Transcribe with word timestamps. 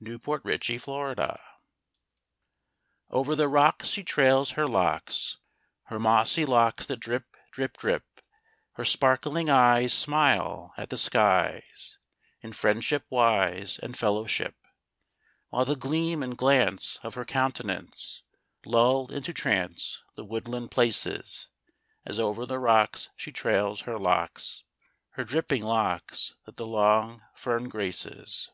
THE 0.00 0.14
SPIRIT 0.18 0.38
OF 0.38 0.62
THE 0.62 0.78
FOREST 0.78 1.14
SPRING 1.18 1.36
Over 3.10 3.36
the 3.36 3.48
rocks 3.48 3.88
she 3.88 4.02
trails 4.02 4.52
her 4.52 4.66
locks, 4.66 5.36
Her 5.88 6.00
mossy 6.00 6.46
locks 6.46 6.86
that 6.86 7.00
drip, 7.00 7.36
drip, 7.52 7.76
drip: 7.76 8.06
Her 8.76 8.86
sparkling 8.86 9.50
eyes 9.50 9.92
smile 9.92 10.72
at 10.78 10.88
the 10.88 10.96
skies 10.96 11.98
In 12.40 12.54
friendship 12.54 13.04
wise 13.10 13.78
and 13.78 13.94
fellowship: 13.94 14.54
While 15.50 15.66
the 15.66 15.76
gleam 15.76 16.22
and 16.22 16.34
glance 16.34 16.98
of 17.02 17.12
her 17.12 17.26
countenance 17.26 18.22
Lull 18.64 19.12
into 19.12 19.34
trance 19.34 20.02
the 20.16 20.24
woodland 20.24 20.70
places, 20.70 21.48
As 22.06 22.18
over 22.18 22.46
the 22.46 22.58
rocks 22.58 23.10
she 23.16 23.32
trails 23.32 23.82
her 23.82 23.98
locks, 23.98 24.64
Her 25.10 25.24
dripping 25.24 25.64
locks 25.64 26.36
that 26.46 26.56
the 26.56 26.66
long 26.66 27.20
fern 27.34 27.68
graces. 27.68 28.48